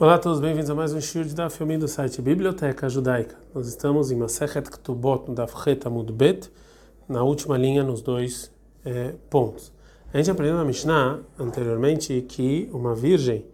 [0.00, 3.34] Olá a todos, bem-vindos a mais um de Daf Yomi do site Biblioteca Judaica.
[3.52, 6.52] Nós estamos em Masechet Ktubot, no Daf Het Amud Bet,
[7.08, 8.48] na última linha, nos dois
[8.84, 9.72] é, pontos.
[10.14, 13.44] A gente aprendeu na Mishnah anteriormente que uma virgem,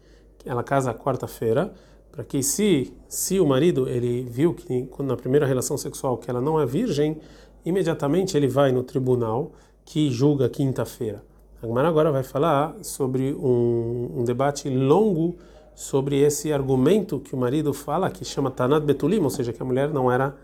[0.44, 1.72] ela casa quarta-feira,
[2.12, 6.42] para que se, se o marido ele viu que na primeira relação sexual que ela
[6.42, 7.16] não é virgem,
[7.64, 9.52] imediatamente ele vai no tribunal
[9.82, 11.24] que julga quinta-feira.
[11.62, 15.38] A agora vai falar sobre um, um debate longo
[15.74, 19.64] sobre esse argumento que o marido fala, que chama Tanat Betulim, ou seja, que a
[19.64, 20.34] mulher não era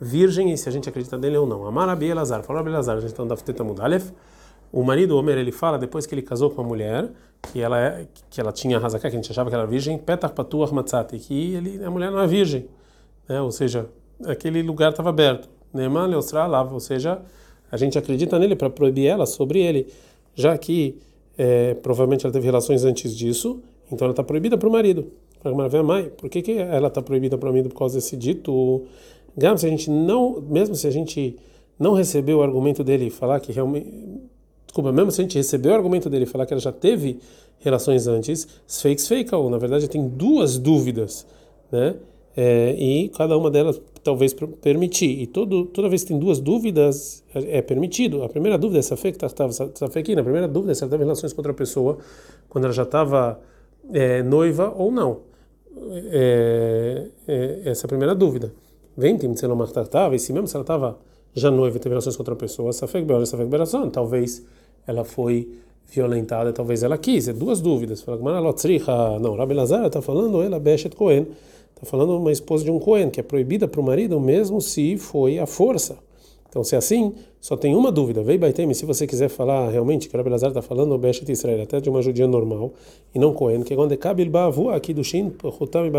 [0.00, 1.66] virgem e se a gente acredita nele ou não.
[1.66, 4.10] Amar Abi Elazar, falou Abi Elazar, a gente está no Mudalef.
[4.72, 7.10] O marido, o Homer, ele fala, depois que ele casou com a mulher,
[7.42, 9.96] que ela, é, que ela tinha razaká, que a gente achava que ela era virgem,
[9.98, 12.66] Petar Patuach Matzati, que ele, a mulher não é virgem,
[13.28, 13.40] né?
[13.40, 13.88] ou seja,
[14.26, 15.48] aquele lugar estava aberto.
[15.72, 17.20] Neman Leostra lava, ou seja,
[17.70, 19.90] a gente acredita nele para proibir ela sobre ele,
[20.34, 20.98] já que
[21.36, 25.06] é, provavelmente ela teve relações antes disso então ela está proibida para o marido.
[26.16, 28.84] por que, que ela está proibida para o marido por causa desse dito?
[29.36, 31.36] Gam, se a gente não, mesmo se a gente
[31.78, 33.88] não recebeu o argumento dele falar que realmente,
[34.66, 37.18] desculpa, mesmo se a gente recebeu o argumento dele falar que ela já teve
[37.60, 41.26] relações antes, fakes fake ou na verdade tem duas dúvidas,
[41.70, 41.96] né?
[42.36, 44.32] É, e cada uma delas talvez
[44.62, 45.20] permitir.
[45.20, 48.22] E todo, toda vez que tem duas dúvidas, é, é permitido.
[48.22, 49.50] A primeira dúvida é se a fake estava,
[49.96, 51.98] aqui, na primeira dúvida é se ela teve relações com outra pessoa
[52.48, 53.40] quando ela já estava
[53.92, 55.20] é, noiva ou não.
[56.10, 58.52] É, é, essa é a primeira dúvida.
[58.96, 60.98] Vem, tem se não estava, e se mesmo se ela estava
[61.34, 64.44] já noiva e teve relações com outra pessoa, Safek Beor, Safek Berazon, talvez
[64.86, 65.48] ela foi
[65.86, 67.28] violentada, talvez ela quis.
[67.28, 68.02] É duas dúvidas.
[68.02, 68.18] Fala,
[69.20, 71.28] não, Rabi Lazar está falando, ela Beshet Cohen,
[71.74, 74.96] está falando uma esposa de um Cohen, que é proibida para o marido mesmo se
[74.96, 75.98] foi a força.
[76.58, 78.20] Então, se é assim, só tem uma dúvida.
[78.20, 81.30] Vei Baitem, se você quiser falar realmente que o Rabbi Lazar está falando o Beshet
[81.30, 82.72] Israel, até de uma judia normal,
[83.14, 85.90] e não Cohen, que é quando Kabil Bavu aqui do Shin, Hutam e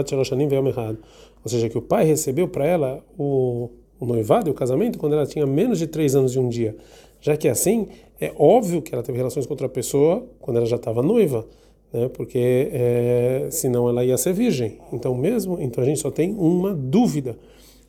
[0.47, 0.97] veio errado.
[1.45, 5.13] Ou seja, que o pai recebeu para ela o, o noivado e o casamento quando
[5.13, 6.75] ela tinha menos de três anos de um dia.
[7.21, 7.87] Já que é assim,
[8.19, 11.47] é óbvio que ela teve relações com outra pessoa quando ela já estava noiva.
[11.93, 14.77] Né, porque é, senão ela ia ser virgem.
[14.91, 17.37] Então mesmo, então a gente só tem uma dúvida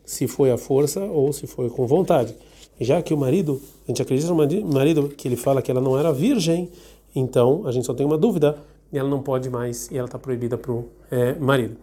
[0.05, 2.35] se foi a força ou se foi com vontade.
[2.81, 5.99] Já que o marido, a gente acredita no marido que ele fala que ela não
[5.99, 6.71] era virgem,
[7.15, 8.57] então a gente só tem uma dúvida
[8.93, 11.77] e ela não pode mais e ela está proibida para o é, marido.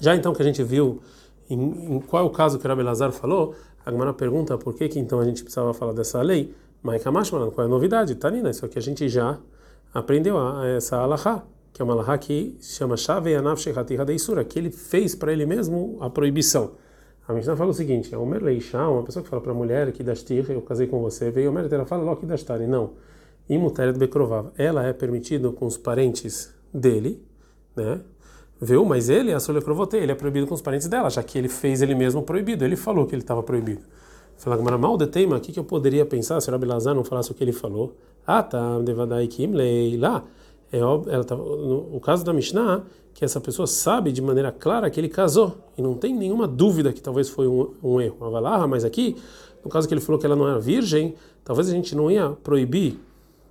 [0.00, 1.00] Já então que a gente viu
[1.50, 3.54] em, em qual é o caso que o Rabi Lazar falou,
[3.84, 6.54] a Gemara pergunta por que, que então a gente precisava falar dessa lei.
[6.82, 8.14] Mas qual é a novidade?
[8.14, 9.38] Tanina, isso aqui a gente já
[9.92, 11.42] aprendeu a, a essa alahá,
[11.72, 15.44] que é uma alahá que chama Shave Yanav Shechati Hadeisura, que ele fez para ele
[15.44, 16.72] mesmo a proibição.
[17.28, 19.92] A Mishnah fala o seguinte: é Omer Leishá, uma pessoa que fala para a mulher
[19.92, 22.66] que dastir, eu casei com você, veio Omer, ela fala logo que dastari.
[22.66, 22.92] Não.
[23.48, 24.50] Imuteret Bekrovav.
[24.56, 27.22] Ela é permitido com os parentes dele,
[27.76, 28.00] né?
[28.60, 28.84] Viu?
[28.84, 31.80] Mas ele, a Solecrovote, ele é proibido com os parentes dela, já que ele fez
[31.80, 32.64] ele mesmo proibido.
[32.64, 33.82] Ele falou que ele estava proibido.
[34.36, 37.30] Fala que mal de tema, o que eu poderia pensar se o Rabilazar não falasse
[37.30, 37.96] o que ele falou?
[38.26, 40.24] Ah, tá, Devadai Kimlei lá.
[40.72, 42.84] É, ela tá, no, o caso da Mishnah
[43.14, 46.92] que essa pessoa sabe de maneira clara que ele casou e não tem nenhuma dúvida
[46.92, 48.16] que talvez foi um, um erro.
[48.68, 49.16] Mas aqui,
[49.64, 52.30] no caso que ele falou que ela não era virgem, talvez a gente não ia
[52.44, 52.96] proibir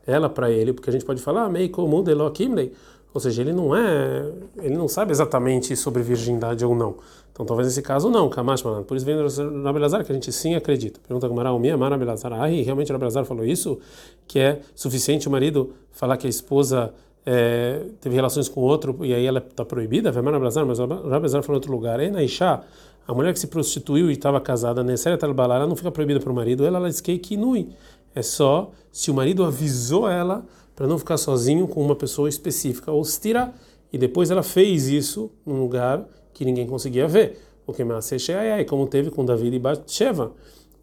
[0.06, 2.02] ela para ele, porque a gente pode falar meio como
[2.32, 2.72] Kimley,
[3.14, 6.96] ou seja, ele não é, ele não sabe exatamente sobre virgindade ou não.
[7.34, 9.16] Então talvez nesse caso não, Kamash Por isso vem
[9.64, 11.00] Rabelazar que a gente sim acredita.
[11.06, 13.80] Pergunta Gamara, o minha Rabelazar, ah, realmente Rabelazar falou isso,
[14.28, 16.94] que é suficiente o marido falar que a esposa
[17.30, 20.14] é, teve relações com outro e aí ela está proibida,
[20.66, 22.00] mas o Rabazar falou em outro lugar.
[22.00, 22.62] E na Isha,
[23.06, 24.82] a mulher que se prostituiu e estava casada,
[25.58, 27.68] ela não fica proibida para o marido, ela ela que nui.
[28.16, 32.94] É só se o marido avisou ela para não ficar sozinho com uma pessoa específica,
[32.94, 33.54] ou se tira,
[33.92, 37.42] e depois ela fez isso num lugar que ninguém conseguia ver.
[37.66, 37.82] O que
[38.64, 40.32] como teve com David e Bathsheba.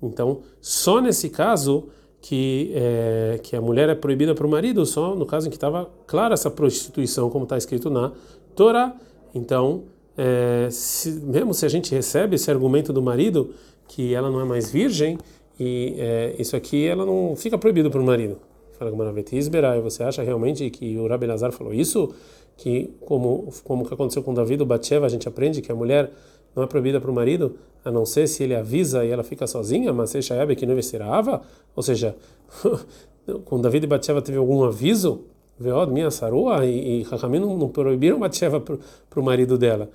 [0.02, 1.88] Então, só nesse caso
[2.24, 5.58] que, é, que a mulher é proibida para o marido só no caso em que
[5.58, 8.12] estava clara essa prostituição, como está escrito na
[8.56, 8.96] Torá.
[9.34, 9.82] Então,
[10.16, 13.50] é, se, mesmo se a gente recebe esse argumento do marido
[13.86, 15.18] que ela não é mais virgem,
[15.60, 18.38] e é, isso aqui ela não fica proibido para o marido.
[18.78, 22.14] Fala com você acha realmente que o Rabi Lazar falou isso?
[22.56, 26.10] Que como como que aconteceu com Davi o Batsheva, a gente aprende que a mulher
[26.54, 29.46] não é proibida para o marido, a não ser se ele avisa e ela fica
[29.46, 31.42] sozinha, mas se Shayabe que não Ava,
[31.74, 32.16] ou seja,
[33.44, 35.22] com David e Batsheva teve algum aviso,
[35.58, 39.88] Veod, minha sarua, e, e não, não proibiram Batsheva para o marido dela.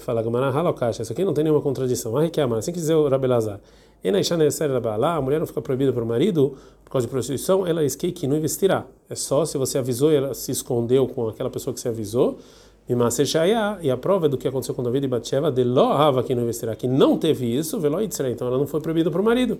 [0.00, 0.52] Fala Gamara
[0.90, 2.16] isso aqui não tem nenhuma contradição.
[2.16, 3.60] Ah, que amar, assim que dizer o Rabelazar.
[4.04, 8.26] A mulher não fica proibida para o marido por causa de prostituição, ela esquei que
[8.26, 8.84] não investirá.
[9.08, 12.38] É só se você avisou e ela se escondeu com aquela pessoa que você avisou,
[12.88, 16.42] e a prova do que aconteceu com David e Batsheva, de lo hava que não
[16.44, 19.58] investirá, que não teve isso, velo então ela não foi proibida para o marido.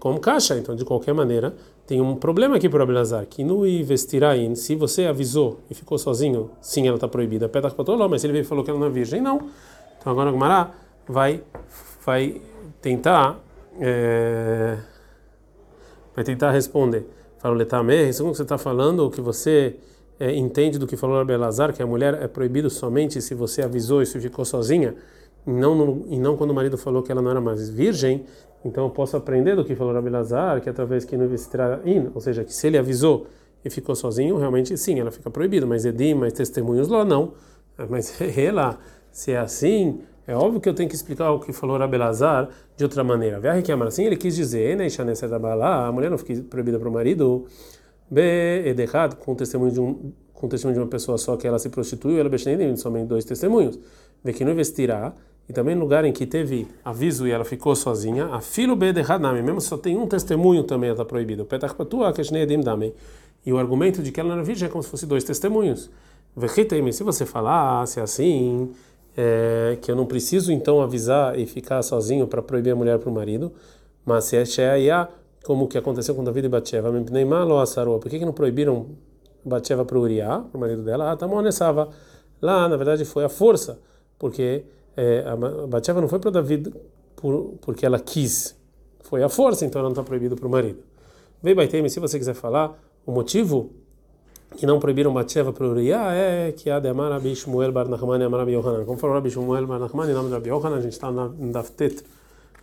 [0.00, 1.54] Como caixa, então de qualquer maneira,
[1.86, 6.50] tem um problema aqui para Abelazar, que no investirá se você avisou e ficou sozinho,
[6.60, 7.48] sim, ela está proibida.
[7.48, 9.48] Pedach patoló, mas ele veio e falou que ela não é virgem, não.
[9.98, 10.70] Então agora a Gmará
[11.08, 11.42] vai,
[12.04, 12.40] vai
[12.82, 13.38] tentar,
[13.80, 14.78] é,
[16.14, 17.06] vai tentar responder.
[17.38, 19.76] Fala, Letame, segundo que você está falando, que você
[20.18, 24.02] é, entende do que falou Abelazar, que a mulher é proibido somente se você avisou
[24.02, 24.94] e se ficou sozinha,
[25.46, 28.24] e não, no, e não quando o marido falou que ela não era mais virgem,
[28.64, 31.26] então eu posso aprender do que falou Abelazar, que através que não
[31.84, 33.26] in, ou seja, que se ele avisou
[33.64, 37.32] e ficou sozinho, realmente sim, ela fica proibida, mas Edim, mas testemunhos lá não.
[37.88, 38.78] Mas ela,
[39.10, 42.84] se é assim, é óbvio que eu tenho que explicar o que falou Abelazar de
[42.84, 43.38] outra maneira.
[43.38, 44.86] Verre que assim, ele quis dizer, né,
[45.62, 47.46] a mulher não fica proibida para o marido,
[48.14, 51.70] B, Edehat, com testemunho de um com testemunho de uma pessoa só que ela se
[51.70, 53.78] prostituiu, ela bexnenim, somente dois testemunhos.
[54.22, 55.14] Não investirá,
[55.48, 58.92] e também no lugar em que teve aviso e ela ficou sozinha, a filo B
[58.92, 61.44] de Hanami, mesmo só tem um testemunho também está proibido.
[61.44, 62.94] Petach patua keshneedim dame.
[63.44, 65.90] E o argumento de que ela não era virgem é como se fosse dois testemunhos.
[66.34, 68.72] Vechitemi, se você falasse assim,
[69.16, 73.10] é, que eu não preciso então avisar e ficar sozinho para proibir a mulher para
[73.10, 73.52] o marido,
[74.04, 74.44] mas se é
[75.44, 78.86] como que aconteceu com David e Batsheva, por que, que não proibiram
[79.44, 81.12] Batsheva para Uriah, para o marido dela?
[81.12, 81.90] Ah, Tamonessava.
[82.40, 83.78] Lá, na verdade, foi a força,
[84.18, 84.64] porque
[84.96, 85.36] é, a
[85.66, 86.72] Batsheva não foi para David
[87.14, 88.56] por, porque ela quis,
[89.02, 90.78] foi a força, então ela não está proibida para o marido.
[91.42, 93.70] Vem Baitemi, se você quiser falar, o motivo
[94.56, 98.48] que não proibiram Batsheva para Uriah é que a de Amar Rabi Shmuel e Amar
[98.48, 98.84] Yohanan.
[98.84, 101.28] Como falou Rabi Shmuel Bar Nachman em nome de Rabi Yohanan, a gente está na
[101.28, 102.02] Daftet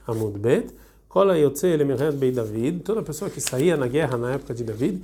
[0.07, 0.73] Amud Bet.
[1.11, 5.03] Kola Yotze Elemeret David, toda pessoa que saía na guerra na época de David,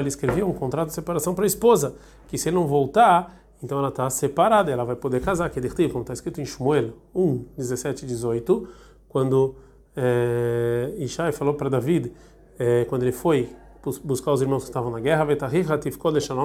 [0.00, 1.94] ele escrevia um contrato de separação para a esposa,
[2.26, 6.02] que se ele não voltar, então ela está separada, ela vai poder casar, que como
[6.02, 8.68] está escrito em Shmuel 1, 17 e 18,
[9.08, 9.54] quando
[9.96, 12.12] é, Ishai falou para David,
[12.58, 13.48] é, quando ele foi
[14.02, 15.24] buscar os irmãos que estavam na guerra,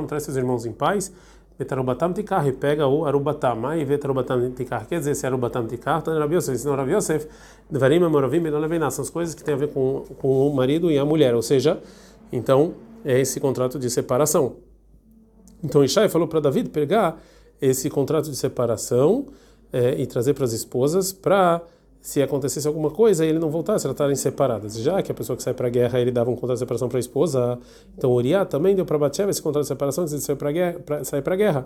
[0.06, 1.12] traz seus irmãos em paz,
[1.58, 6.18] Vetarubatam Tikar, e pega o Arubatam, aí Vetarubatam Tikar, quer dizer, se Arubatam Tikar, então
[6.18, 7.28] Rabi Yosef, ensinou Rabi Yosef,
[7.70, 10.98] Devarim, Amoravim, Benoleveiná, são as coisas que têm a ver com, com o marido e
[10.98, 11.80] a mulher, ou seja,
[12.32, 12.74] então
[13.06, 14.56] é esse contrato de separação.
[15.64, 17.22] Então Ishai falou para David pegar
[17.62, 19.28] esse contrato de separação
[19.72, 21.62] é, e trazer para as esposas para
[22.04, 24.78] se acontecesse alguma coisa ele não voltasse, elas estarem separadas.
[24.78, 26.90] Já que a pessoa que sai para a guerra ele dava um contrato de separação
[26.90, 27.58] para a esposa,
[27.98, 30.52] então Uriah também deu para Batsheva esse contrato de separação antes de sair para a
[30.52, 31.66] guerra, para a guerra.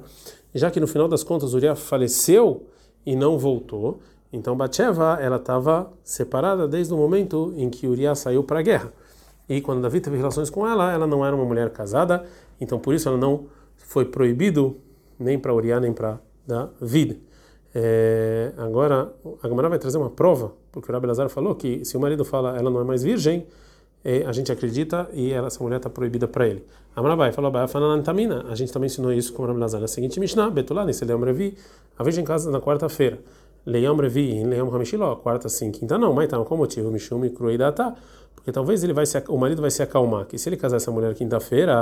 [0.54, 2.68] Já que no final das contas Uriah faleceu
[3.04, 4.00] e não voltou,
[4.32, 8.94] então Batsheva ela estava separada desde o momento em que Uriah saiu para a guerra.
[9.50, 12.24] E quando Davi teve relações com ela, ela não era uma mulher casada,
[12.62, 14.78] então por isso ela não foi proibido
[15.20, 17.26] nem para Uriah nem para David.
[17.80, 19.14] É, agora,
[19.44, 22.26] a Gamara vai trazer uma prova, porque o Rabi Lazar falou que se o marido
[22.26, 23.46] fala ela não é mais virgem,
[24.04, 26.66] é, a gente acredita e ela, essa mulher está proibida para ele.
[26.96, 29.80] A Gamara falou, a gente também ensinou isso com o Rabi Lazar.
[29.80, 31.56] Na seguinte Mishnah, Betulá, nesse Leão Revi,
[31.96, 33.20] a virgem casa na quarta-feira.
[33.68, 36.90] Leão Revi, Leão Hamishiló, quarta sim, quinta não, mas então, qual motivo?
[36.90, 37.94] Mishum e Cruidata.
[38.34, 40.90] Porque talvez ele vai se, o marido vai se acalmar, que se ele casar essa
[40.90, 41.74] mulher quinta-feira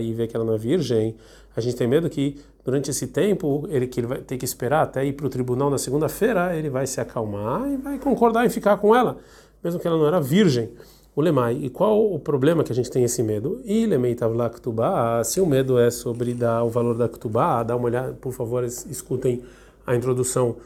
[0.00, 1.14] e ver que ela não é virgem,
[1.54, 4.84] a gente tem medo que durante esse tempo ele que ele vai ter que esperar
[4.84, 8.48] até ir para o tribunal na segunda-feira, ele vai se acalmar e vai concordar em
[8.48, 9.18] ficar com ela,
[9.62, 10.70] mesmo que ela não era virgem.
[11.14, 13.60] O lemai, e qual o problema que a gente tem esse medo?
[13.66, 17.76] E lemei tavla ktubá, se o medo é sobre dar o valor da ktubá, dá
[17.76, 19.42] uma olhada, por favor, escutem
[19.86, 20.56] a introdução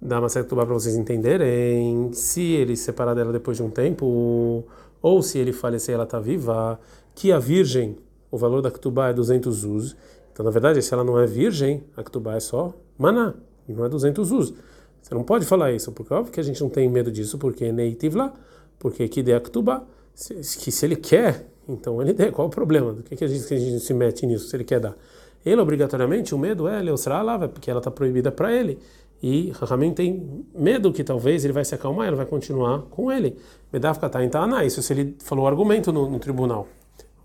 [0.00, 2.10] da Masek Ktubá para vocês entenderem.
[2.12, 4.64] Se ele se separar dela depois de um tempo,
[5.02, 6.80] ou se ele falecer ela está viva,
[7.14, 7.96] que a virgem,
[8.30, 9.96] o valor da Ktubá é 200 zuz.
[10.32, 13.34] Então, na verdade, se ela não é virgem, a Ktubá é só maná,
[13.68, 14.54] e não é 200 zuz.
[15.02, 17.64] Você não pode falar isso, porque óbvio que a gente não tem medo disso, porque
[17.64, 18.32] é neitiv lá,
[18.78, 22.92] porque que de a que se ele quer, então ele der, qual o problema?
[22.92, 24.96] Do que, que, a gente, que a gente se mete nisso, se ele quer dar?
[25.44, 28.78] Ele, obrigatoriamente, o medo é Leosra lá, porque ela está proibida para ele.
[29.22, 33.36] E Rahamim tem medo que talvez ele vai se acalmar, ela vai continuar com ele.
[33.72, 36.66] Medafka tá em Taná, isso se ele falou argumento no, no tribunal.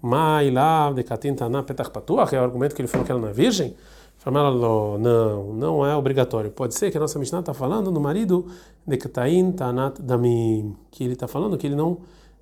[0.01, 3.29] Mai lá, Dekatin Taná, Petach Patuach, é o argumento que ele falou que ela não
[3.29, 3.75] é virgem.
[4.17, 6.49] Fala, não, não é obrigatório.
[6.49, 8.47] Pode ser que a nossa Mishnah está falando no marido
[8.85, 11.99] de Katain Tanat Damim, que ele está falando que ele não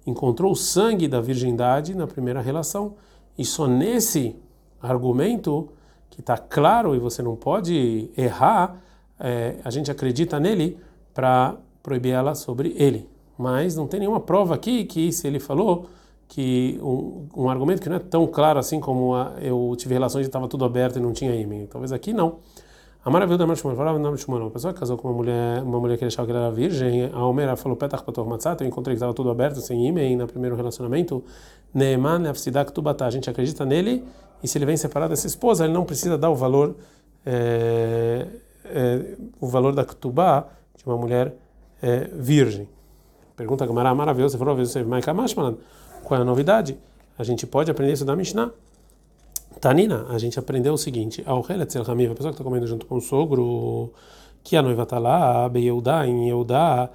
[0.07, 2.95] encontrou o sangue da virgindade na primeira relação.
[3.37, 4.35] E só nesse
[4.81, 5.69] argumento,
[6.09, 8.81] que está claro e você não pode errar,
[9.23, 10.77] é, a gente acredita nele
[11.13, 13.07] para proibir ela sobre ele.
[13.37, 15.87] Mas não tem nenhuma prova aqui que se ele falou
[16.27, 20.25] que um, um, argumento que não é tão claro assim como a, eu tive relações
[20.25, 21.65] e estava tudo aberto e não tinha ímã.
[21.67, 22.39] Talvez aqui não.
[23.05, 25.77] A maravilha da Marshmallow falava nome de Uma pessoa que casou com uma mulher, uma
[25.77, 27.09] mulher que achava que era virgem.
[27.11, 28.61] A Omera falou petach pator matzat.
[28.61, 31.21] Eu encontrei que estava tudo aberto, sem ímã, no primeiro relacionamento.
[31.73, 33.05] Neeman leafsidak tubatá.
[33.05, 34.05] A gente acredita nele
[34.41, 36.75] e se ele vem separado dessa esposa, ele não precisa dar o valor,
[37.25, 38.25] é,
[38.65, 41.35] é, o valor da ktubá de uma mulher
[41.81, 42.67] é, virgem.
[43.35, 44.33] Pergunta Gamara, maravilhoso.
[44.33, 45.01] Você falou, você vai
[46.03, 46.77] qual é a novidade?
[47.17, 48.51] A gente pode aprender isso da Mishnah.
[49.59, 51.41] Tanina, a gente aprendeu o seguinte: ao
[52.11, 53.93] a pessoa que está comendo junto com o sogro,
[54.43, 56.89] que a noiva está lá, Beyeudá, em Yeudá,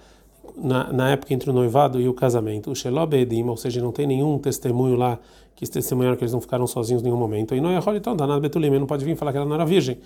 [0.57, 4.07] na, na época entre o noivado e o casamento, o Shelobedim, ou seja, não tem
[4.07, 5.19] nenhum testemunho lá
[5.59, 7.52] que testemunharam que eles não ficaram sozinhos em nenhum momento.
[7.52, 9.99] E não é então, danado Betulim, não pode vir falar que ela não era virgem.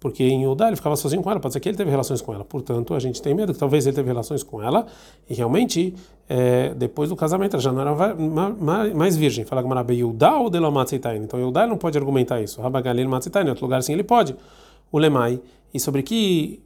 [0.00, 2.34] Porque em Yudá ele ficava sozinho com ela, pode ser que ele teve relações com
[2.34, 2.44] ela.
[2.44, 4.86] Portanto, a gente tem medo que talvez ele teve relações com ela
[5.30, 5.94] e realmente,
[6.28, 9.44] é, depois do casamento, ela já não era mais virgem.
[9.44, 11.18] Fala Gamarabe Yudá ou Delomatzeitain.
[11.18, 12.60] Então, Yudá não pode argumentar isso.
[12.60, 14.34] Rabagalil Matzeitain, em outro lugar sim ele pode.
[14.90, 15.40] O Lemai.
[15.72, 16.60] E sobre que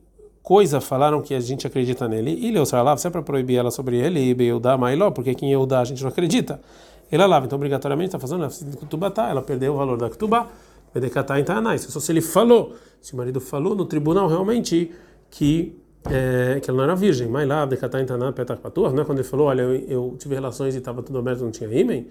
[0.49, 2.31] coisa falaram que a gente acredita nele?
[2.31, 5.81] E Leosralav, se é para proibir ela sobre ele, e Yudá Mailó, porque quem Yudá
[5.81, 6.59] a gente não acredita.
[7.13, 10.49] Ele lava, então obrigatoriamente está fazendo a ela perdeu o valor da Ketubá.
[10.95, 14.91] Vedecatar em Isso só se ele falou, se o marido falou no tribunal realmente
[15.31, 15.77] que
[16.07, 17.29] é, que ela não era virgem.
[17.29, 20.17] Mas lá, Vedecatar em Taná, Petach Patur, não é quando ele falou, olha, eu, eu
[20.19, 22.07] tive relações e estava tudo aberto, não tinha ímen.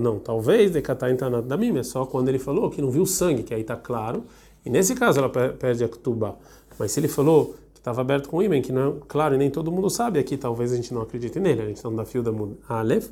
[0.00, 3.06] Não, talvez Decatar em Taná da mim, é só quando ele falou que não viu
[3.06, 4.24] sangue, que aí está claro.
[4.68, 6.36] E nesse caso ela perde a Ketubá.
[6.78, 9.50] Mas se ele falou que estava aberto com ímen, que não é claro e nem
[9.50, 11.62] todo mundo sabe, aqui talvez a gente não acredite nele.
[11.62, 12.30] A gente está no da fio da
[12.68, 13.08] Aleph.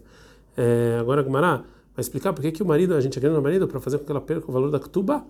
[0.54, 3.80] É, agora, Gumará vai explicar por que o marido, a gente acredita no marido para
[3.80, 5.24] fazer com que ela perca o valor da Ketubá.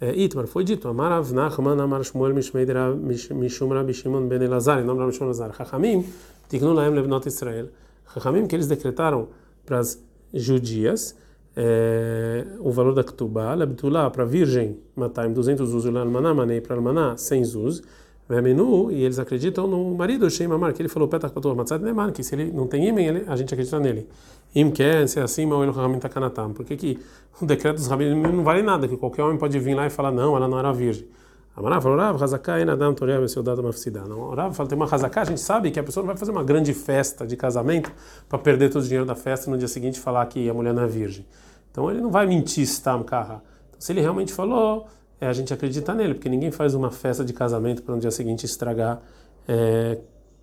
[0.00, 4.84] É, Itmar, foi dito, Amar Avnachman Amar Shmuel Mishmeidra Mishum Rabi Shimon Ben Elazar, em
[4.84, 6.04] nome Shimon Elazar, Chachamim,
[6.48, 7.68] Tiknu Laem Levnot Israel.
[8.12, 9.28] Chachamim, que eles decretaram
[9.64, 10.02] para as
[10.34, 11.14] judias
[11.56, 17.16] é, o valor da Ketubá, Lebtulá, para virgem, Mataim, 200 zuz, Almaná, Manei, para Almaná,
[17.16, 17.82] 100 zuz,
[18.30, 22.12] Vemenu, e eles acreditam no marido, Shem Amar, que ele falou, Petach Pator Matzad Neman,
[22.12, 24.06] que se ele não tem imen, a gente acredita nele.
[24.54, 26.52] Im quer ser assim, mas o Ramim Takanatam.
[26.52, 26.98] Por que, que
[27.40, 28.86] o decreto dos rabinos não vale nada?
[28.86, 31.08] Que qualquer homem pode vir lá e falar, não, ela não era virgem.
[31.56, 34.04] Amarav falou, Rav, Hazaká, Enadam, Toreh, seu dado Mafsidá.
[34.04, 36.30] Não, Rav fala, tem uma Hazaká, a gente sabe que a pessoa não vai fazer
[36.30, 37.92] uma grande festa de casamento
[38.28, 40.72] para perder todo o dinheiro da festa e no dia seguinte falar que a mulher
[40.72, 41.26] não é virgem.
[41.70, 43.42] Então ele não vai mentir, Stam Kaha.
[43.68, 44.86] Então, se ele realmente falou,
[45.20, 48.10] é, a gente acredita nele, porque ninguém faz uma festa de casamento para no dia
[48.10, 49.00] seguinte estragar.
[49.46, 49.98] É,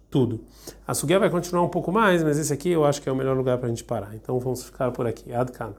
[0.09, 0.39] tudo.
[0.87, 3.15] A Suguia vai continuar um pouco mais, mas esse aqui eu acho que é o
[3.15, 4.15] melhor lugar para a gente parar.
[4.15, 5.33] Então vamos ficar por aqui.
[5.33, 5.73] Adkan.